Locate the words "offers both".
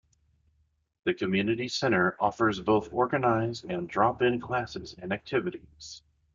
2.19-2.91